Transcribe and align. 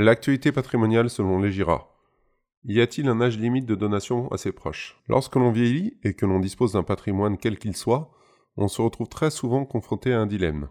L'actualité 0.00 0.52
patrimoniale 0.52 1.10
selon 1.10 1.40
les 1.40 1.50
GIRA. 1.50 1.92
Y 2.62 2.80
a-t-il 2.80 3.08
un 3.08 3.20
âge 3.20 3.36
limite 3.36 3.66
de 3.66 3.74
donation 3.74 4.30
à 4.30 4.38
ses 4.38 4.52
proches? 4.52 4.96
Lorsque 5.08 5.34
l'on 5.34 5.50
vieillit 5.50 5.98
et 6.04 6.14
que 6.14 6.24
l'on 6.24 6.38
dispose 6.38 6.74
d'un 6.74 6.84
patrimoine 6.84 7.36
quel 7.36 7.58
qu'il 7.58 7.74
soit, 7.74 8.12
on 8.56 8.68
se 8.68 8.80
retrouve 8.80 9.08
très 9.08 9.32
souvent 9.32 9.64
confronté 9.64 10.12
à 10.12 10.20
un 10.20 10.26
dilemme. 10.28 10.68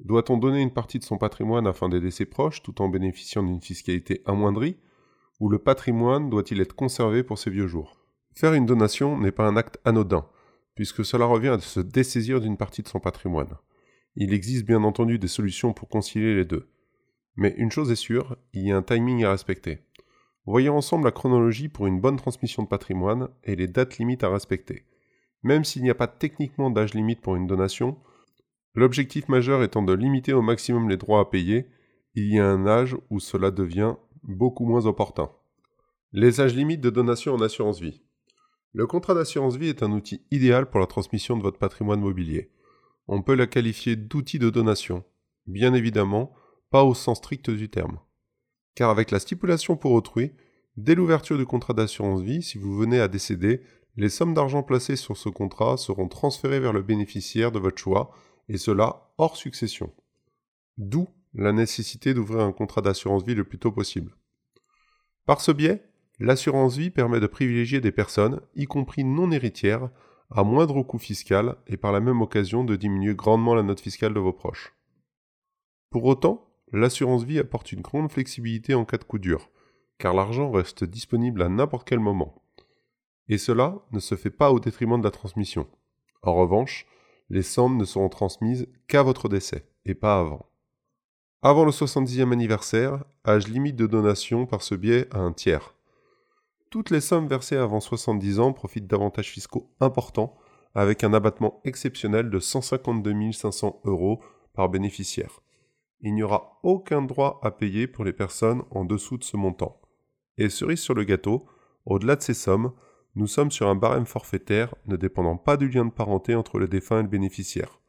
Doit-on 0.00 0.38
donner 0.38 0.60
une 0.60 0.72
partie 0.72 0.98
de 0.98 1.04
son 1.04 1.18
patrimoine 1.18 1.68
afin 1.68 1.88
d'aider 1.88 2.10
ses 2.10 2.26
proches 2.26 2.60
tout 2.64 2.82
en 2.82 2.88
bénéficiant 2.88 3.44
d'une 3.44 3.60
fiscalité 3.60 4.22
amoindrie? 4.26 4.76
Ou 5.38 5.48
le 5.50 5.60
patrimoine 5.60 6.28
doit-il 6.28 6.60
être 6.60 6.74
conservé 6.74 7.22
pour 7.22 7.38
ses 7.38 7.50
vieux 7.50 7.68
jours? 7.68 8.04
Faire 8.34 8.54
une 8.54 8.66
donation 8.66 9.16
n'est 9.20 9.30
pas 9.30 9.46
un 9.46 9.56
acte 9.56 9.78
anodin, 9.84 10.26
puisque 10.74 11.04
cela 11.04 11.26
revient 11.26 11.50
à 11.50 11.60
se 11.60 11.78
dessaisir 11.78 12.40
d'une 12.40 12.56
partie 12.56 12.82
de 12.82 12.88
son 12.88 12.98
patrimoine. 12.98 13.56
Il 14.16 14.34
existe 14.34 14.66
bien 14.66 14.82
entendu 14.82 15.20
des 15.20 15.28
solutions 15.28 15.72
pour 15.72 15.88
concilier 15.88 16.34
les 16.34 16.44
deux. 16.44 16.68
Mais 17.38 17.54
une 17.56 17.70
chose 17.70 17.92
est 17.92 17.94
sûre, 17.94 18.36
il 18.52 18.66
y 18.66 18.72
a 18.72 18.76
un 18.76 18.82
timing 18.82 19.22
à 19.22 19.30
respecter. 19.30 19.78
Voyons 20.44 20.76
ensemble 20.76 21.04
la 21.04 21.12
chronologie 21.12 21.68
pour 21.68 21.86
une 21.86 22.00
bonne 22.00 22.16
transmission 22.16 22.64
de 22.64 22.68
patrimoine 22.68 23.28
et 23.44 23.54
les 23.54 23.68
dates 23.68 23.98
limites 23.98 24.24
à 24.24 24.28
respecter. 24.28 24.86
Même 25.44 25.62
s'il 25.62 25.84
n'y 25.84 25.90
a 25.90 25.94
pas 25.94 26.08
techniquement 26.08 26.68
d'âge 26.68 26.94
limite 26.94 27.20
pour 27.20 27.36
une 27.36 27.46
donation, 27.46 27.96
l'objectif 28.74 29.28
majeur 29.28 29.62
étant 29.62 29.82
de 29.82 29.92
limiter 29.92 30.32
au 30.32 30.42
maximum 30.42 30.88
les 30.88 30.96
droits 30.96 31.20
à 31.20 31.26
payer, 31.26 31.68
il 32.16 32.26
y 32.26 32.40
a 32.40 32.44
un 32.44 32.66
âge 32.66 32.96
où 33.08 33.20
cela 33.20 33.52
devient 33.52 33.94
beaucoup 34.24 34.66
moins 34.66 34.86
opportun. 34.86 35.30
Les 36.12 36.40
âges 36.40 36.56
limites 36.56 36.80
de 36.80 36.90
donation 36.90 37.34
en 37.34 37.40
assurance 37.40 37.80
vie. 37.80 38.02
Le 38.72 38.88
contrat 38.88 39.14
d'assurance 39.14 39.54
vie 39.54 39.68
est 39.68 39.84
un 39.84 39.92
outil 39.92 40.22
idéal 40.32 40.68
pour 40.68 40.80
la 40.80 40.86
transmission 40.88 41.36
de 41.36 41.42
votre 41.42 41.58
patrimoine 41.58 42.00
mobilier. 42.00 42.50
On 43.06 43.22
peut 43.22 43.36
la 43.36 43.46
qualifier 43.46 43.94
d'outil 43.94 44.40
de 44.40 44.50
donation. 44.50 45.04
Bien 45.46 45.72
évidemment, 45.72 46.32
pas 46.70 46.84
au 46.84 46.94
sens 46.94 47.18
strict 47.18 47.50
du 47.50 47.68
terme. 47.68 47.98
Car 48.74 48.90
avec 48.90 49.10
la 49.10 49.18
stipulation 49.18 49.76
pour 49.76 49.92
autrui, 49.92 50.32
dès 50.76 50.94
l'ouverture 50.94 51.38
du 51.38 51.46
contrat 51.46 51.74
d'assurance 51.74 52.20
vie, 52.20 52.42
si 52.42 52.58
vous 52.58 52.76
venez 52.76 53.00
à 53.00 53.08
décéder, 53.08 53.62
les 53.96 54.08
sommes 54.08 54.34
d'argent 54.34 54.62
placées 54.62 54.96
sur 54.96 55.16
ce 55.16 55.28
contrat 55.28 55.76
seront 55.76 56.08
transférées 56.08 56.60
vers 56.60 56.72
le 56.72 56.82
bénéficiaire 56.82 57.50
de 57.50 57.58
votre 57.58 57.78
choix, 57.78 58.12
et 58.48 58.58
cela 58.58 59.12
hors 59.18 59.36
succession. 59.36 59.92
D'où 60.76 61.08
la 61.34 61.52
nécessité 61.52 62.14
d'ouvrir 62.14 62.40
un 62.40 62.52
contrat 62.52 62.80
d'assurance 62.80 63.24
vie 63.24 63.34
le 63.34 63.44
plus 63.44 63.58
tôt 63.58 63.72
possible. 63.72 64.14
Par 65.26 65.40
ce 65.40 65.52
biais, 65.52 65.82
l'assurance 66.20 66.76
vie 66.76 66.90
permet 66.90 67.20
de 67.20 67.26
privilégier 67.26 67.80
des 67.80 67.92
personnes, 67.92 68.40
y 68.54 68.66
compris 68.66 69.04
non 69.04 69.30
héritières, 69.30 69.90
à 70.30 70.44
moindre 70.44 70.82
coût 70.82 70.98
fiscal 70.98 71.56
et 71.66 71.76
par 71.76 71.92
la 71.92 72.00
même 72.00 72.22
occasion 72.22 72.64
de 72.64 72.76
diminuer 72.76 73.14
grandement 73.14 73.54
la 73.54 73.62
note 73.62 73.80
fiscale 73.80 74.14
de 74.14 74.20
vos 74.20 74.32
proches. 74.32 74.74
Pour 75.90 76.04
autant, 76.04 76.47
l'assurance 76.72 77.24
vie 77.24 77.38
apporte 77.38 77.72
une 77.72 77.80
grande 77.80 78.10
flexibilité 78.10 78.74
en 78.74 78.84
cas 78.84 78.98
de 78.98 79.04
coup 79.04 79.18
dur, 79.18 79.50
car 79.98 80.14
l'argent 80.14 80.50
reste 80.50 80.84
disponible 80.84 81.42
à 81.42 81.48
n'importe 81.48 81.88
quel 81.88 82.00
moment. 82.00 82.42
Et 83.28 83.38
cela 83.38 83.76
ne 83.92 84.00
se 84.00 84.14
fait 84.14 84.30
pas 84.30 84.52
au 84.52 84.60
détriment 84.60 84.98
de 84.98 85.04
la 85.04 85.10
transmission. 85.10 85.66
En 86.22 86.34
revanche, 86.34 86.86
les 87.30 87.42
sommes 87.42 87.76
ne 87.76 87.84
seront 87.84 88.08
transmises 88.08 88.68
qu'à 88.86 89.02
votre 89.02 89.28
décès, 89.28 89.68
et 89.84 89.94
pas 89.94 90.18
avant. 90.18 90.46
Avant 91.42 91.64
le 91.64 91.70
70e 91.70 92.32
anniversaire, 92.32 93.04
âge 93.26 93.48
limite 93.48 93.76
de 93.76 93.86
donation 93.86 94.46
par 94.46 94.62
ce 94.62 94.74
biais 94.74 95.06
à 95.14 95.18
un 95.18 95.32
tiers. 95.32 95.74
Toutes 96.70 96.90
les 96.90 97.00
sommes 97.00 97.28
versées 97.28 97.56
avant 97.56 97.80
70 97.80 98.40
ans 98.40 98.52
profitent 98.52 98.86
d'avantages 98.86 99.30
fiscaux 99.30 99.70
importants, 99.80 100.36
avec 100.74 101.04
un 101.04 101.14
abattement 101.14 101.60
exceptionnel 101.64 102.30
de 102.30 102.38
152 102.38 103.32
500 103.32 103.80
euros 103.84 104.20
par 104.52 104.68
bénéficiaire 104.68 105.40
il 106.00 106.14
n'y 106.14 106.22
aura 106.22 106.58
aucun 106.62 107.02
droit 107.02 107.40
à 107.42 107.50
payer 107.50 107.86
pour 107.86 108.04
les 108.04 108.12
personnes 108.12 108.62
en 108.70 108.84
dessous 108.84 109.18
de 109.18 109.24
ce 109.24 109.36
montant. 109.36 109.80
Et 110.36 110.48
cerise 110.48 110.80
sur 110.80 110.94
le 110.94 111.04
gâteau, 111.04 111.46
au-delà 111.84 112.16
de 112.16 112.22
ces 112.22 112.34
sommes, 112.34 112.72
nous 113.14 113.26
sommes 113.26 113.50
sur 113.50 113.68
un 113.68 113.74
barème 113.74 114.06
forfaitaire 114.06 114.74
ne 114.86 114.96
dépendant 114.96 115.36
pas 115.36 115.56
du 115.56 115.68
lien 115.68 115.84
de 115.84 115.90
parenté 115.90 116.34
entre 116.34 116.58
le 116.58 116.68
défunt 116.68 117.00
et 117.00 117.02
le 117.02 117.08
bénéficiaire. 117.08 117.80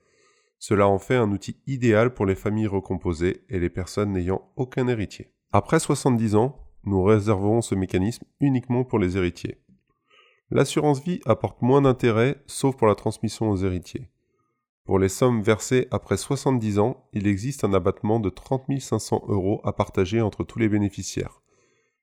Cela 0.57 0.87
en 0.87 0.97
fait 0.97 1.15
un 1.15 1.31
outil 1.31 1.57
idéal 1.67 2.13
pour 2.13 2.25
les 2.25 2.35
familles 2.35 2.67
recomposées 2.67 3.45
et 3.49 3.59
les 3.59 3.69
personnes 3.69 4.11
n'ayant 4.11 4.51
aucun 4.55 4.87
héritier. 4.87 5.31
Après 5.51 5.79
70 5.79 6.35
ans, 6.35 6.57
nous 6.83 7.03
réserverons 7.03 7.61
ce 7.61 7.75
mécanisme 7.75 8.25
uniquement 8.39 8.83
pour 8.83 8.99
les 8.99 9.17
héritiers. 9.17 9.61
L'assurance 10.51 11.03
vie 11.03 11.21
apporte 11.25 11.61
moins 11.61 11.81
d'intérêt 11.81 12.41
sauf 12.47 12.75
pour 12.75 12.87
la 12.87 12.95
transmission 12.95 13.49
aux 13.49 13.57
héritiers. 13.57 14.09
Pour 14.89 14.97
les 14.97 15.07
sommes 15.07 15.43
versées 15.43 15.87
après 15.91 16.17
70 16.17 16.79
ans, 16.79 17.05
il 17.13 17.27
existe 17.27 17.63
un 17.63 17.75
abattement 17.75 18.19
de 18.19 18.31
30 18.31 18.79
500 18.79 19.25
euros 19.27 19.61
à 19.63 19.71
partager 19.71 20.19
entre 20.19 20.43
tous 20.43 20.57
les 20.57 20.67
bénéficiaires. 20.67 21.43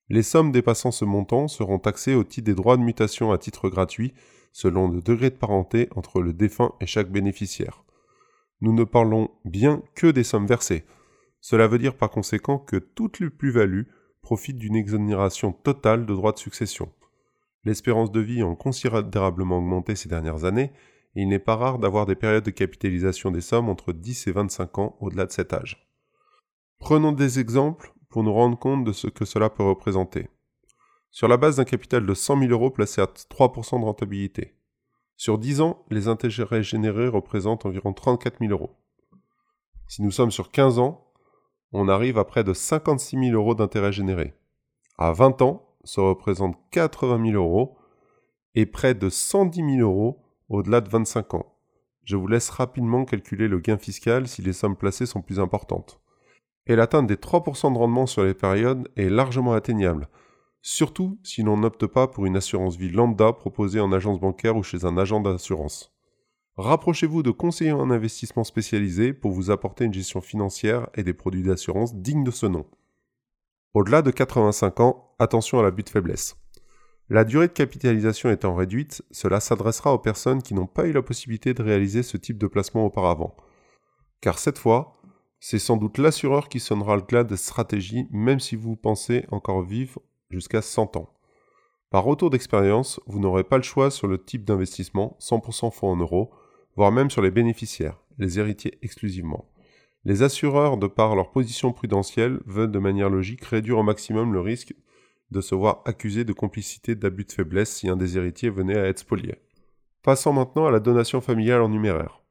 Les 0.09 0.23
sommes 0.23 0.53
dépassant 0.53 0.93
ce 0.93 1.05
montant 1.05 1.49
seront 1.49 1.81
taxées 1.81 2.15
au 2.15 2.23
titre 2.23 2.47
des 2.47 2.55
droits 2.55 2.77
de 2.77 2.85
mutation 2.85 3.33
à 3.33 3.39
titre 3.39 3.69
gratuit, 3.71 4.15
selon 4.53 4.87
le 4.87 5.03
degré 5.03 5.31
de 5.31 5.35
parenté 5.35 5.89
entre 5.97 6.21
le 6.21 6.33
défunt 6.33 6.75
et 6.81 6.87
chaque 6.87 7.11
bénéficiaire. 7.11 7.83
Nous 8.61 8.73
ne 8.73 8.85
parlons 8.85 9.33
bien 9.45 9.83
que 9.97 10.07
des 10.07 10.23
sommes 10.23 10.47
versées. 10.47 10.85
Cela 11.41 11.67
veut 11.67 11.79
dire 11.79 11.97
par 11.97 12.11
conséquent 12.11 12.61
que 12.61 12.77
toutes 12.77 13.19
les 13.19 13.31
plus-values 13.31 13.89
profitent 14.23 14.59
d'une 14.59 14.77
exonération 14.77 15.51
totale 15.51 16.07
de 16.07 16.15
droits 16.15 16.31
de 16.31 16.39
succession. 16.39 16.93
L'espérance 17.65 18.13
de 18.13 18.21
vie 18.21 18.43
a 18.43 18.55
considérablement 18.55 19.59
augmenté 19.59 19.97
ces 19.97 20.09
dernières 20.09 20.45
années, 20.45 20.71
il 21.23 21.29
n'est 21.29 21.39
pas 21.39 21.57
rare 21.57 21.79
d'avoir 21.79 22.07
des 22.07 22.15
périodes 22.15 22.45
de 22.45 22.51
capitalisation 22.51 23.31
des 23.31 23.41
sommes 23.41 23.69
entre 23.69 23.93
10 23.93 24.27
et 24.27 24.33
25 24.33 24.79
ans 24.79 24.97
au-delà 25.01 25.27
de 25.27 25.33
cet 25.33 25.53
âge. 25.53 25.89
Prenons 26.79 27.13
des 27.13 27.39
exemples 27.39 27.95
pour 28.11 28.23
nous 28.23 28.33
rendre 28.33 28.59
compte 28.59 28.85
de 28.85 28.93
ce 28.93 29.07
que 29.07 29.25
cela 29.25 29.49
peut 29.49 29.63
représenter. 29.63 30.29
Sur 31.11 31.29
la 31.29 31.39
base 31.39 31.57
d'un 31.57 31.65
capital 31.65 32.05
de 32.05 32.13
100 32.15 32.41
000 32.41 32.53
euros 32.53 32.71
placé 32.71 33.01
à 33.01 33.07
3% 33.07 33.81
de 33.81 33.85
rentabilité. 33.85 34.55
Sur 35.17 35.39
10 35.39 35.63
ans, 35.63 35.87
les 35.91 36.09
intérêts 36.09 36.63
générés 36.63 37.09
représentent 37.09 37.65
environ 37.65 37.95
34 37.95 38.39
000 38.41 38.53
euros. 38.53 38.77
Si 39.89 40.03
nous 40.03 40.11
sommes 40.11 40.31
sur 40.31 40.51
15 40.51 40.79
ans, 40.79 41.13
on 41.73 41.89
arrive 41.89 42.19
à 42.19 42.25
près 42.25 42.45
de 42.45 42.53
56 42.53 43.19
000 43.31 43.35
euros 43.35 43.55
d'intérêts 43.55 43.93
générés. 43.93 44.35
À 44.99 45.13
20 45.13 45.41
ans, 45.41 45.77
ça 45.85 46.03
représente 46.03 46.59
80 46.73 47.31
000 47.31 47.43
euros 47.43 47.79
et 48.55 48.67
près 48.67 48.95
de 48.95 49.09
110 49.09 49.77
000 49.77 49.81
euros 49.81 50.26
au-delà 50.49 50.81
de 50.81 50.89
25 50.89 51.35
ans. 51.35 51.57
Je 52.05 52.17
vous 52.17 52.29
laisse 52.29 52.51
rapidement 52.51 53.05
calculer 53.05 53.49
le 53.49 53.59
gain 53.59 53.79
fiscal 53.79 54.29
si 54.29 54.43
les 54.43 54.53
sommes 54.53 54.77
placées 54.77 55.07
sont 55.07 55.23
plus 55.23 55.41
importantes. 55.41 56.01
Et 56.67 56.77
l'atteinte 56.77 57.07
des 57.07 57.17
3% 57.17 57.73
de 57.73 57.79
rendement 57.79 58.07
sur 58.07 58.25
les 58.25 58.35
périodes 58.35 58.89
est 58.97 59.09
largement 59.09 59.53
atteignable, 59.53 60.09
surtout 60.63 61.19
si 61.23 61.43
l'on 61.43 61.57
n'opte 61.57 61.87
pas 61.87 62.09
pour 62.09 62.27
une 62.27 62.37
assurance 62.37 62.77
vie 62.77 62.91
lambda 62.91 63.33
proposée 63.33 63.81
en 63.81 63.93
agence 63.93 64.21
bancaire 64.21 64.57
ou 64.57 64.63
chez 64.63 64.85
un 64.85 64.97
agent 64.97 65.21
d'assurance. 65.21 65.93
Rapprochez-vous 66.57 67.23
de 67.23 67.31
conseillers 67.31 67.73
en 67.73 67.91
investissement 67.91 68.45
spécialisés 68.45 69.13
pour 69.13 69.33
vous 69.33 69.51
apporter 69.51 69.85
une 69.85 69.93
gestion 69.93 70.21
financière 70.21 70.89
et 70.95 71.03
des 71.03 71.13
produits 71.13 71.43
d'assurance 71.43 71.95
dignes 71.95 72.25
de 72.25 72.31
ce 72.31 72.47
nom. 72.47 72.67
Au-delà 73.75 74.01
de 74.01 74.11
85 74.11 74.81
ans, 74.81 75.15
attention 75.19 75.59
à 75.59 75.63
l'abus 75.63 75.83
de 75.83 75.91
faiblesse. 75.91 76.37
La 77.09 77.23
durée 77.23 77.47
de 77.47 77.53
capitalisation 77.53 78.31
étant 78.31 78.57
réduite, 78.57 79.03
cela 79.13 79.39
s'adressera 79.39 79.95
aux 79.95 79.99
personnes 79.99 80.43
qui 80.43 80.55
n'ont 80.55 80.67
pas 80.67 80.87
eu 80.87 80.93
la 80.93 81.03
possibilité 81.03 81.55
de 81.55 81.63
réaliser 81.63 82.03
ce 82.03 82.17
type 82.17 82.37
de 82.37 82.49
placement 82.49 82.85
auparavant. 82.85 83.37
Car 84.21 84.41
cette 84.41 84.59
fois, 84.59 84.93
c'est 85.39 85.61
sans 85.61 85.77
doute 85.77 85.99
l'assureur 85.99 86.49
qui 86.49 86.59
sonnera 86.59 86.97
le 86.97 87.03
glas 87.03 87.23
de 87.23 87.37
stratégie 87.37 88.09
même 88.11 88.41
si 88.41 88.57
vous 88.57 88.75
pensez 88.75 89.25
encore 89.31 89.63
vivre 89.63 90.03
jusqu'à 90.31 90.63
100 90.63 90.97
ans. 90.97 91.09
Par 91.91 92.03
retour 92.03 92.31
d'expérience, 92.31 92.99
vous 93.07 93.21
n'aurez 93.21 93.45
pas 93.45 93.59
le 93.59 93.63
choix 93.63 93.93
sur 93.93 94.09
le 94.09 94.23
type 94.23 94.45
d'investissement, 94.45 95.17
100% 95.21 95.73
fonds 95.73 95.93
en 95.93 95.97
euros, 95.97 96.33
voire 96.75 96.91
même 96.91 97.11
sur 97.11 97.23
les 97.23 97.31
bénéficiaires, 97.31 98.03
les 98.19 98.41
héritiers 98.41 98.79
exclusivement. 98.83 99.49
Les 100.05 100.25
assureurs, 100.25 100.77
de 100.77 100.89
par 100.89 101.15
leur 101.15 101.31
position 101.31 101.73
prudentielle, 101.73 102.41
veulent 102.47 102.73
de 102.73 102.79
manière 102.81 103.11
logique 103.11 103.45
réduire 103.45 103.79
au 103.79 103.85
maximum 103.85 104.33
le 104.33 104.41
risque 104.41 104.75
de 105.31 105.41
se 105.41 105.55
voir 105.55 105.83
accusé 105.85 106.25
de 106.25 106.33
complicité 106.33 106.95
d'abus 106.95 107.25
de 107.25 107.33
faiblesse 107.33 107.75
si 107.75 107.89
un 107.89 107.97
des 107.97 108.17
héritiers 108.17 108.51
venait 108.51 108.79
à 108.79 108.87
être 108.87 109.01
spolié. 109.01 109.37
Passons 110.03 110.33
maintenant 110.33 110.67
à 110.67 110.71
la 110.71 110.81
donation 110.81 111.21
familiale 111.21 111.63
en 111.63 111.69
numéraire. 111.69 112.23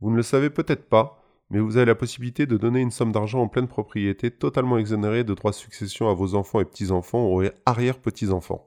Vous 0.00 0.10
ne 0.10 0.16
le 0.16 0.22
savez 0.22 0.50
peut-être 0.50 0.88
pas, 0.88 1.22
mais 1.50 1.60
vous 1.60 1.76
avez 1.76 1.86
la 1.86 1.94
possibilité 1.94 2.46
de 2.46 2.56
donner 2.56 2.80
une 2.80 2.90
somme 2.90 3.12
d'argent 3.12 3.40
en 3.40 3.48
pleine 3.48 3.68
propriété 3.68 4.30
totalement 4.30 4.78
exonérée 4.78 5.24
de 5.24 5.34
droits 5.34 5.50
de 5.50 5.56
succession 5.56 6.08
à 6.08 6.14
vos 6.14 6.34
enfants 6.34 6.60
et 6.60 6.64
petits-enfants 6.64 7.30
ou 7.30 7.42
arrière-petits-enfants. 7.66 8.66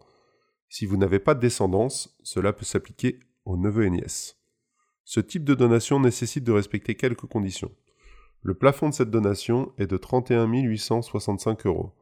Si 0.69 0.85
vous 0.85 0.97
n'avez 0.97 1.19
pas 1.19 1.33
de 1.33 1.39
descendance, 1.39 2.15
cela 2.23 2.53
peut 2.53 2.65
s'appliquer 2.65 3.19
aux 3.45 3.57
neveux 3.57 3.85
et 3.85 3.89
nièces. 3.89 4.37
Ce 5.03 5.19
type 5.19 5.43
de 5.43 5.55
donation 5.55 5.99
nécessite 5.99 6.43
de 6.43 6.51
respecter 6.51 6.93
quelques 6.95 7.25
conditions. 7.25 7.71
Le 8.41 8.53
plafond 8.53 8.89
de 8.89 8.93
cette 8.93 9.09
donation 9.09 9.73
est 9.77 9.87
de 9.87 9.97
31 9.97 10.45
865 10.45 11.65
euros. 11.65 11.93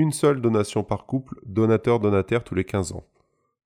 Une 0.00 0.12
seule 0.12 0.40
donation 0.40 0.84
par 0.84 1.06
couple, 1.06 1.40
donateur-donataire 1.44 2.44
tous 2.44 2.54
les 2.54 2.62
15 2.62 2.92
ans. 2.92 3.02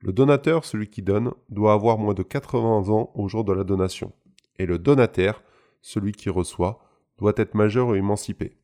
Le 0.01 0.15
donateur, 0.15 0.65
celui 0.65 0.89
qui 0.89 1.03
donne, 1.03 1.33
doit 1.51 1.75
avoir 1.75 1.99
moins 1.99 2.15
de 2.15 2.23
80 2.23 2.89
ans 2.89 3.11
au 3.15 3.29
jour 3.29 3.45
de 3.45 3.53
la 3.53 3.65
donation. 3.65 4.15
Et 4.59 4.65
le 4.65 4.79
donataire, 4.79 5.43
celui 5.83 6.13
qui 6.13 6.31
reçoit, 6.31 6.83
doit 7.19 7.35
être 7.37 7.55
majeur 7.55 7.89
ou 7.89 7.95
émancipé. 7.97 8.57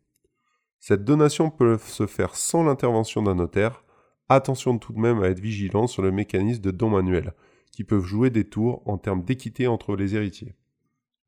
Cette 0.79 1.05
donation 1.05 1.51
peut 1.51 1.77
se 1.77 2.07
faire 2.07 2.37
sans 2.37 2.65
l'intervention 2.65 3.23
d'un 3.23 3.35
notaire. 3.35 3.85
Attention 4.31 4.79
tout 4.79 4.95
de 4.95 4.99
même 4.99 5.23
à 5.23 5.29
être 5.29 5.41
vigilant 5.41 5.87
sur 5.87 6.01
le 6.01 6.11
mécanisme 6.11 6.63
de 6.63 6.71
don 6.71 6.89
manuel, 6.89 7.35
qui 7.71 7.85
peuvent 7.85 8.03
jouer 8.03 8.31
des 8.31 8.49
tours 8.49 8.81
en 8.87 8.97
termes 8.97 9.25
d'équité 9.25 9.67
entre 9.67 9.95
les 9.95 10.17
héritiers. 10.17 10.55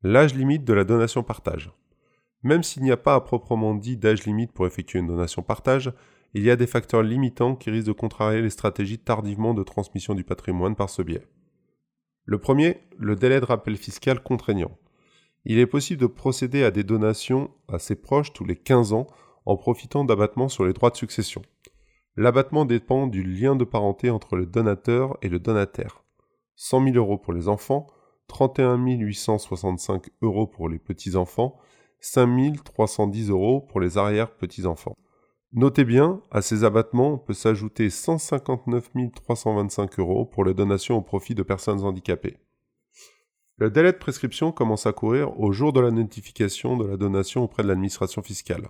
L'âge 0.01 0.33
limite 0.33 0.65
de 0.65 0.73
la 0.73 0.85
donation 0.85 1.21
partage. 1.21 1.71
Même 2.41 2.63
s'il 2.63 2.81
n'y 2.81 2.89
a 2.89 2.97
pas 2.97 3.13
à 3.13 3.21
proprement 3.21 3.75
dit 3.75 3.95
d'âge 3.95 4.25
limite 4.25 4.53
pour 4.53 4.65
effectuer 4.65 4.97
une 4.97 5.05
donation 5.05 5.43
partage, 5.43 5.93
il 6.33 6.43
y 6.43 6.51
a 6.51 6.55
des 6.55 6.67
facteurs 6.67 7.03
limitants 7.03 7.55
qui 7.55 7.69
risquent 7.69 7.87
de 7.87 7.91
contrarier 7.91 8.41
les 8.41 8.49
stratégies 8.49 8.99
tardivement 8.99 9.53
de 9.53 9.63
transmission 9.63 10.15
du 10.15 10.23
patrimoine 10.23 10.75
par 10.75 10.89
ce 10.89 11.01
biais. 11.01 11.27
Le 12.25 12.37
premier, 12.37 12.77
le 12.97 13.15
délai 13.15 13.39
de 13.39 13.45
rappel 13.45 13.75
fiscal 13.75 14.21
contraignant. 14.21 14.77
Il 15.43 15.59
est 15.59 15.67
possible 15.67 15.99
de 15.99 16.07
procéder 16.07 16.63
à 16.63 16.71
des 16.71 16.83
donations 16.83 17.51
à 17.67 17.79
ses 17.79 17.95
proches 17.95 18.31
tous 18.31 18.45
les 18.45 18.55
15 18.55 18.93
ans 18.93 19.07
en 19.45 19.57
profitant 19.57 20.05
d'abattements 20.05 20.49
sur 20.49 20.65
les 20.65 20.73
droits 20.73 20.91
de 20.91 20.95
succession. 20.95 21.41
L'abattement 22.15 22.65
dépend 22.65 23.07
du 23.07 23.23
lien 23.23 23.55
de 23.55 23.63
parenté 23.63 24.09
entre 24.09 24.35
le 24.35 24.45
donateur 24.45 25.17
et 25.21 25.29
le 25.29 25.39
donataire. 25.39 26.03
100 26.55 26.83
000 26.85 26.95
euros 26.97 27.17
pour 27.17 27.33
les 27.33 27.47
enfants, 27.47 27.87
31 28.27 28.77
865 28.85 30.09
euros 30.21 30.45
pour 30.45 30.69
les 30.69 30.79
petits-enfants, 30.79 31.57
5 31.99 32.63
310 32.63 33.29
euros 33.29 33.61
pour 33.61 33.79
les 33.79 33.97
arrière-petits-enfants. 33.97 34.95
Notez 35.53 35.83
bien, 35.83 36.21
à 36.31 36.41
ces 36.41 36.63
abattements 36.63 37.17
peut 37.17 37.33
s'ajouter 37.33 37.89
159 37.89 38.89
325 39.13 39.99
euros 39.99 40.25
pour 40.25 40.45
les 40.45 40.53
donations 40.53 40.95
au 40.95 41.01
profit 41.01 41.35
de 41.35 41.43
personnes 41.43 41.81
handicapées. 41.81 42.37
Le 43.57 43.69
délai 43.69 43.91
de 43.91 43.97
prescription 43.97 44.53
commence 44.53 44.85
à 44.85 44.93
courir 44.93 45.37
au 45.37 45.51
jour 45.51 45.73
de 45.73 45.81
la 45.81 45.91
notification 45.91 46.77
de 46.77 46.87
la 46.87 46.95
donation 46.95 47.43
auprès 47.43 47.63
de 47.63 47.67
l'administration 47.67 48.21
fiscale. 48.21 48.69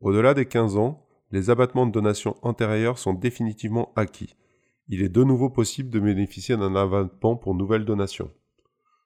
Au-delà 0.00 0.34
des 0.34 0.46
15 0.46 0.76
ans, 0.76 1.06
les 1.30 1.48
abattements 1.48 1.86
de 1.86 1.92
donation 1.92 2.36
antérieurs 2.42 2.98
sont 2.98 3.14
définitivement 3.14 3.92
acquis. 3.94 4.34
Il 4.88 5.02
est 5.02 5.08
de 5.08 5.22
nouveau 5.22 5.48
possible 5.48 5.90
de 5.90 6.00
bénéficier 6.00 6.56
d'un 6.56 6.74
abattement 6.74 7.36
pour 7.36 7.54
nouvelle 7.54 7.84
donation. 7.84 8.32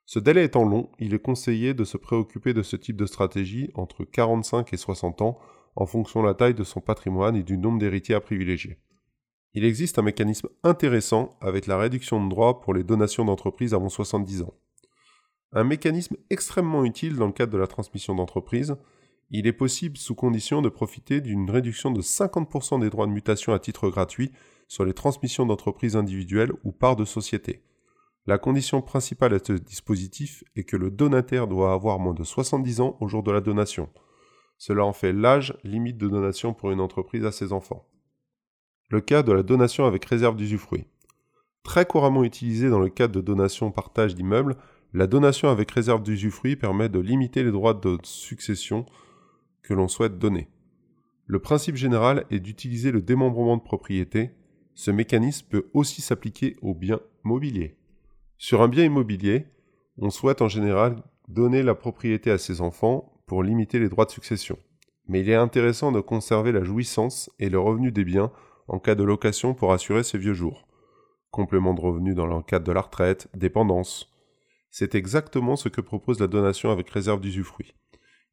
Ce 0.05 0.17
délai 0.17 0.45
étant 0.45 0.65
long, 0.65 0.89
il 0.97 1.13
est 1.13 1.19
conseillé 1.19 1.75
de 1.75 1.83
se 1.83 1.97
préoccuper 1.97 2.55
de 2.55 2.63
ce 2.63 2.75
type 2.75 2.97
de 2.97 3.05
stratégie 3.05 3.69
entre 3.75 4.05
45 4.05 4.73
et 4.73 4.77
60 4.77 5.21
ans 5.21 5.37
en 5.75 5.85
fonction 5.85 6.21
de 6.21 6.27
la 6.27 6.33
taille 6.33 6.53
de 6.53 6.63
son 6.63 6.81
patrimoine 6.81 7.35
et 7.35 7.43
du 7.43 7.57
nombre 7.57 7.79
d'héritiers 7.79 8.15
à 8.15 8.21
privilégier. 8.21 8.77
Il 9.53 9.63
existe 9.63 9.99
un 9.99 10.01
mécanisme 10.01 10.49
intéressant 10.63 11.37
avec 11.41 11.65
la 11.65 11.77
réduction 11.77 12.23
de 12.23 12.29
droits 12.29 12.59
pour 12.59 12.73
les 12.73 12.83
donations 12.83 13.25
d'entreprises 13.25 13.73
avant 13.73 13.89
70 13.89 14.41
ans. 14.41 14.53
Un 15.53 15.63
mécanisme 15.63 16.17
extrêmement 16.29 16.83
utile 16.83 17.15
dans 17.15 17.27
le 17.27 17.31
cadre 17.31 17.53
de 17.53 17.57
la 17.57 17.67
transmission 17.67 18.15
d'entreprise, 18.15 18.75
il 19.31 19.47
est 19.47 19.53
possible 19.53 19.97
sous 19.97 20.13
condition 20.13 20.61
de 20.61 20.69
profiter 20.69 21.21
d'une 21.21 21.49
réduction 21.49 21.91
de 21.91 22.01
50% 22.01 22.81
des 22.81 22.89
droits 22.89 23.07
de 23.07 23.11
mutation 23.11 23.53
à 23.53 23.59
titre 23.59 23.89
gratuit 23.89 24.31
sur 24.67 24.85
les 24.85 24.93
transmissions 24.93 25.45
d'entreprises 25.45 25.95
individuelles 25.95 26.51
ou 26.63 26.71
parts 26.71 26.95
de 26.95 27.05
société. 27.05 27.63
La 28.27 28.37
condition 28.37 28.81
principale 28.81 29.35
à 29.35 29.39
ce 29.39 29.53
dispositif 29.53 30.43
est 30.55 30.63
que 30.63 30.77
le 30.77 30.91
donataire 30.91 31.47
doit 31.47 31.73
avoir 31.73 31.99
moins 31.99 32.13
de 32.13 32.23
70 32.23 32.81
ans 32.81 32.97
au 32.99 33.07
jour 33.07 33.23
de 33.23 33.31
la 33.31 33.39
donation. 33.39 33.89
Cela 34.57 34.85
en 34.85 34.93
fait 34.93 35.13
l'âge 35.13 35.57
limite 35.63 35.97
de 35.97 36.07
donation 36.07 36.53
pour 36.53 36.71
une 36.71 36.79
entreprise 36.79 37.25
à 37.25 37.31
ses 37.31 37.53
enfants. 37.53 37.87
Le 38.89 39.01
cas 39.01 39.23
de 39.23 39.31
la 39.31 39.43
donation 39.43 39.85
avec 39.85 40.05
réserve 40.05 40.35
d'usufruit. 40.35 40.85
Très 41.63 41.85
couramment 41.85 42.23
utilisé 42.23 42.69
dans 42.69 42.79
le 42.79 42.89
cadre 42.89 43.15
de 43.15 43.21
donation 43.21 43.71
partage 43.71 44.15
d'immeubles, 44.15 44.55
la 44.93 45.07
donation 45.07 45.49
avec 45.49 45.71
réserve 45.71 46.03
d'usufruit 46.03 46.55
permet 46.55 46.89
de 46.89 46.99
limiter 46.99 47.43
les 47.43 47.51
droits 47.51 47.73
de 47.73 47.97
succession 48.03 48.85
que 49.63 49.73
l'on 49.73 49.87
souhaite 49.87 50.19
donner. 50.19 50.47
Le 51.25 51.39
principe 51.39 51.75
général 51.75 52.25
est 52.29 52.39
d'utiliser 52.39 52.91
le 52.91 53.01
démembrement 53.01 53.57
de 53.57 53.63
propriété. 53.63 54.31
Ce 54.75 54.91
mécanisme 54.91 55.47
peut 55.49 55.65
aussi 55.73 56.01
s'appliquer 56.01 56.55
aux 56.61 56.75
biens 56.75 56.99
mobiliers. 57.23 57.75
Sur 58.37 58.61
un 58.61 58.67
bien 58.67 58.83
immobilier, 58.83 59.47
on 59.97 60.11
souhaite 60.11 60.41
en 60.43 60.47
général 60.47 61.01
donner 61.27 61.63
la 61.63 61.73
propriété 61.73 62.29
à 62.29 62.37
ses 62.37 62.61
enfants 62.61 63.14
pour 63.25 63.43
limiter 63.43 63.79
les 63.79 63.89
droits 63.89 64.05
de 64.05 64.11
succession. 64.11 64.57
Mais 65.07 65.21
il 65.21 65.29
est 65.29 65.35
intéressant 65.35 65.91
de 65.91 65.99
conserver 65.99 66.51
la 66.51 66.63
jouissance 66.63 67.29
et 67.39 67.49
le 67.49 67.59
revenu 67.59 67.91
des 67.91 68.03
biens 68.03 68.31
en 68.67 68.79
cas 68.79 68.95
de 68.95 69.03
location 69.03 69.53
pour 69.53 69.71
assurer 69.73 70.03
ses 70.03 70.17
vieux 70.17 70.33
jours. 70.33 70.67
Complément 71.31 71.73
de 71.73 71.81
revenu 71.81 72.15
dans 72.15 72.25
le 72.25 72.41
cadre 72.41 72.65
de 72.65 72.71
la 72.71 72.81
retraite, 72.81 73.27
dépendance. 73.35 74.11
C'est 74.71 74.95
exactement 74.95 75.55
ce 75.55 75.69
que 75.69 75.81
propose 75.81 76.19
la 76.19 76.27
donation 76.27 76.71
avec 76.71 76.89
réserve 76.89 77.21
d'usufruit. 77.21 77.73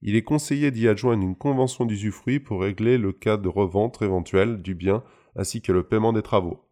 Il 0.01 0.17
est 0.17 0.25
conseillé 0.25 0.71
d'y 0.71 0.89
adjoindre 0.89 1.23
une 1.23 1.37
convention 1.37 1.85
d'usufruit 1.85 2.41
pour 2.41 2.63
régler 2.63 2.99
le 2.99 3.13
cas 3.13 3.37
de 3.37 3.49
revente 3.49 4.03
éventuelle 4.03 4.61
du 4.61 4.75
bien 4.75 5.05
ainsi 5.37 5.63
que 5.63 5.73
le 5.73 5.85
paiement 5.85 6.13
des 6.13 6.23
travaux. 6.23 6.65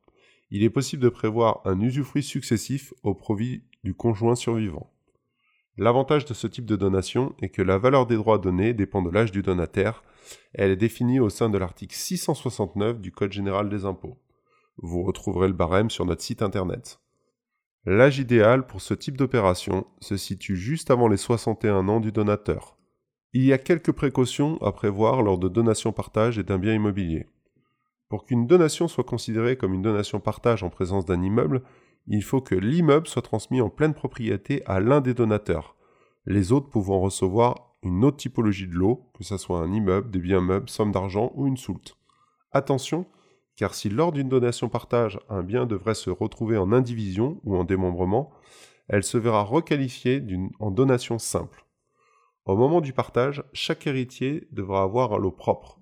Il 0.50 0.64
est 0.64 0.70
possible 0.70 1.02
de 1.02 1.08
prévoir 1.08 1.61
un 1.64 1.81
usufruit 1.81 2.25
successif 2.25 2.93
au 3.05 3.14
profit 3.14 3.62
du 3.84 3.94
conjoint 3.94 4.34
survivant. 4.34 4.90
L'avantage 5.76 6.25
de 6.25 6.34
ce 6.34 6.46
type 6.46 6.67
de 6.67 6.76
donation 6.76 7.34
est 7.40 7.49
que 7.49 7.62
la 7.62 7.78
valeur 7.78 8.06
des 8.06 8.17
droits 8.17 8.38
donnés 8.38 8.75
dépend 8.75 9.02
de 9.02 9.11
l'âge 9.11 9.32
du 9.32 9.43
donataire. 9.43 10.02
Elle 10.52 10.70
est 10.70 10.76
définie 10.76 11.20
au 11.20 11.31
sein 11.31 11.49
de 11.49 11.58
l'article 11.58 11.94
669 11.94 13.00
du 13.00 13.12
Code 13.12 13.32
général 13.32 13.69
des 13.69 13.84
impôts. 13.84 14.19
Vous 14.78 15.02
retrouverez 15.02 15.49
le 15.49 15.55
barème 15.55 15.90
sur 15.90 16.05
notre 16.05 16.22
site 16.22 16.43
internet. 16.43 17.00
L'âge 17.87 18.19
idéal 18.19 18.67
pour 18.67 18.82
ce 18.82 18.93
type 18.93 19.17
d'opération 19.17 19.87
se 20.00 20.17
situe 20.17 20.56
juste 20.56 20.90
avant 20.90 21.08
les 21.08 21.17
61 21.17 21.88
ans 21.88 22.00
du 22.00 22.12
donateur. 22.12 22.76
Il 23.32 23.44
y 23.44 23.52
a 23.52 23.58
quelques 23.58 23.93
précautions 23.93 24.58
à 24.61 24.72
prévoir 24.72 25.22
lors 25.22 25.38
de 25.38 25.49
donation 25.49 25.93
partage 25.93 26.38
et 26.38 26.43
d'un 26.43 26.58
bien 26.58 26.75
immobilier. 26.75 27.26
Pour 28.11 28.25
qu'une 28.25 28.46
donation 28.46 28.88
soit 28.88 29.05
considérée 29.05 29.56
comme 29.56 29.72
une 29.72 29.82
donation 29.82 30.19
partage 30.19 30.62
en 30.62 30.69
présence 30.69 31.05
d'un 31.05 31.22
immeuble, 31.22 31.62
il 32.06 32.23
faut 32.23 32.41
que 32.41 32.55
l'immeuble 32.55 33.06
soit 33.06 33.23
transmis 33.23 33.61
en 33.61 33.69
pleine 33.69 33.94
propriété 33.94 34.62
à 34.67 34.81
l'un 34.81 35.00
des 35.00 35.14
donateurs, 35.14 35.76
les 36.26 36.52
autres 36.52 36.69
pouvant 36.69 37.00
recevoir 37.00 37.76
une 37.82 38.05
autre 38.05 38.19
typologie 38.19 38.67
de 38.67 38.75
lot, 38.75 39.11
que 39.17 39.25
ce 39.25 39.37
soit 39.37 39.61
un 39.61 39.73
immeuble, 39.73 40.11
des 40.11 40.19
biens 40.19 40.41
meubles, 40.41 40.69
somme 40.69 40.93
d'argent 40.93 41.32
ou 41.35 41.47
une 41.47 41.56
soulte. 41.56 41.97
Attention, 42.52 43.06
car 43.56 43.75
si 43.75 43.88
lors 43.88 44.12
d'une 44.12 44.29
donation 44.29 44.69
partage, 44.69 45.19
un 45.29 45.43
bien 45.43 45.67
devrait 45.67 45.94
se 45.94 46.11
retrouver 46.11 46.56
en 46.56 46.73
indivision 46.73 47.41
ou 47.44 47.56
en 47.56 47.64
démembrement, 47.64 48.31
elle 48.88 49.05
se 49.05 49.19
verra 49.19 49.43
requalifiée 49.43 50.23
en 50.58 50.70
donation 50.70 51.19
simple. 51.19 51.64
Au 52.44 52.56
moment 52.56 52.81
du 52.81 52.93
partage, 52.93 53.44
chaque 53.53 53.87
héritier 53.87 54.49
devra 54.50 54.82
avoir 54.82 55.12
un 55.12 55.19
lot 55.19 55.31
propre. 55.31 55.79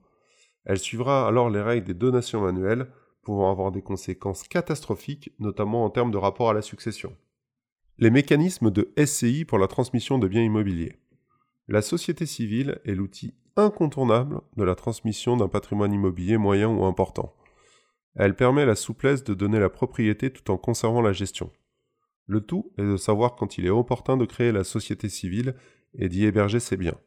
Elle 0.64 0.78
suivra 0.78 1.26
alors 1.26 1.48
les 1.48 1.62
règles 1.62 1.86
des 1.86 1.94
donations 1.94 2.42
manuelles, 2.42 2.92
pouvant 3.28 3.50
avoir 3.50 3.72
des 3.72 3.82
conséquences 3.82 4.48
catastrophiques, 4.48 5.32
notamment 5.38 5.84
en 5.84 5.90
termes 5.90 6.10
de 6.10 6.16
rapport 6.16 6.48
à 6.48 6.54
la 6.54 6.62
succession. 6.62 7.14
Les 7.98 8.08
mécanismes 8.08 8.70
de 8.70 8.90
SCI 8.96 9.44
pour 9.44 9.58
la 9.58 9.66
transmission 9.66 10.18
de 10.18 10.26
biens 10.26 10.42
immobiliers. 10.42 10.96
La 11.66 11.82
société 11.82 12.24
civile 12.24 12.80
est 12.86 12.94
l'outil 12.94 13.34
incontournable 13.54 14.40
de 14.56 14.64
la 14.64 14.74
transmission 14.74 15.36
d'un 15.36 15.48
patrimoine 15.48 15.92
immobilier 15.92 16.38
moyen 16.38 16.70
ou 16.70 16.86
important. 16.86 17.34
Elle 18.14 18.34
permet 18.34 18.64
la 18.64 18.74
souplesse 18.74 19.24
de 19.24 19.34
donner 19.34 19.60
la 19.60 19.68
propriété 19.68 20.30
tout 20.30 20.50
en 20.50 20.56
conservant 20.56 21.02
la 21.02 21.12
gestion. 21.12 21.52
Le 22.24 22.40
tout 22.40 22.72
est 22.78 22.82
de 22.82 22.96
savoir 22.96 23.36
quand 23.36 23.58
il 23.58 23.66
est 23.66 23.70
opportun 23.70 24.16
de 24.16 24.24
créer 24.24 24.52
la 24.52 24.64
société 24.64 25.10
civile 25.10 25.54
et 25.92 26.08
d'y 26.08 26.24
héberger 26.24 26.60
ses 26.60 26.78
biens. 26.78 26.98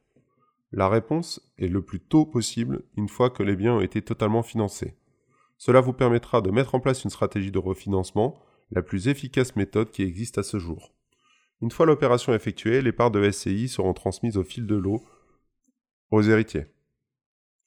La 0.71 0.87
réponse 0.87 1.41
est 1.57 1.67
le 1.67 1.81
plus 1.81 1.99
tôt 1.99 2.27
possible 2.27 2.83
une 2.95 3.09
fois 3.09 3.31
que 3.31 3.41
les 3.41 3.55
biens 3.55 3.77
ont 3.77 3.81
été 3.81 4.03
totalement 4.03 4.43
financés. 4.43 5.00
Cela 5.63 5.80
vous 5.80 5.94
permettra 5.94 6.41
de 6.41 6.50
mettre 6.50 6.74
en 6.74 6.80
place 6.80 7.03
une 7.03 7.12
stratégie 7.12 7.51
de 7.51 7.60
refinancement, 7.60 8.36
la 8.72 8.82
plus 8.82 9.08
efficace 9.08 9.56
méthode 9.56 9.91
qui 9.91 10.01
existe 10.01 10.39
à 10.39 10.44
ce 10.44 10.58
jour. 10.58 10.91
Une 11.62 11.70
fois 11.70 11.86
l'opération 11.86 12.34
effectuée, 12.34 12.82
les 12.82 12.91
parts 12.91 13.12
de 13.12 13.30
SCI 13.30 13.68
seront 13.68 13.94
transmises 13.94 14.38
au 14.38 14.44
fil 14.44 14.65
de 14.65 14.75
l'eau 14.75 15.03
aux 16.10 16.24
héritiers. 16.24 16.65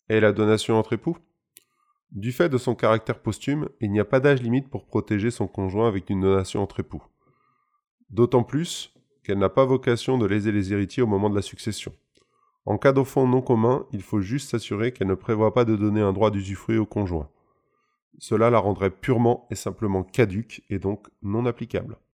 Et 0.09 0.19
la 0.19 0.33
donation 0.33 0.77
entre 0.77 0.95
époux? 0.95 1.17
Du 2.11 2.33
fait 2.33 2.49
de 2.49 2.59
son 2.59 2.75
caractère 2.75 3.21
posthume, 3.21 3.69
il 3.81 3.93
n'y 3.93 4.01
a 4.01 4.05
pas 4.05 4.19
d'âge 4.19 4.43
limite 4.43 4.69
pour 4.71 4.87
protéger 4.87 5.31
son 5.31 5.47
conjoint 5.47 5.87
avec 5.87 6.11
une 6.11 6.23
donation 6.23 6.65
entre 6.65 6.81
époux. 6.81 7.05
D'autant 8.11 8.43
plus 8.43 8.93
qu'elle 9.23 9.39
n'a 9.39 9.51
pas 9.51 9.67
vocation 9.67 10.19
de 10.19 10.27
léser 10.27 10.51
les 10.51 10.73
héritiers 10.73 11.05
au 11.05 11.07
moment 11.07 11.31
de 11.31 11.37
la 11.37 11.43
succession. 11.43 11.93
En 12.67 12.77
cas 12.77 12.91
d'enfant 12.91 13.29
non 13.29 13.41
commun, 13.41 13.87
il 13.93 14.03
faut 14.03 14.21
juste 14.21 14.51
s'assurer 14.51 14.91
qu'elle 14.91 15.07
ne 15.07 15.15
prévoit 15.15 15.55
pas 15.55 15.65
de 15.65 15.77
donner 15.77 16.01
un 16.01 16.13
droit 16.13 16.33
d'usufruit 16.33 16.79
au 16.79 16.87
conjoint. 16.87 17.31
Cela 18.19 18.51
la 18.51 18.59
rendrait 18.59 18.91
purement 18.91 19.47
et 19.51 19.55
simplement 19.55 20.03
caduque 20.03 20.63
et 20.71 20.79
donc 20.79 21.09
non 21.23 21.47
applicable. 21.47 21.97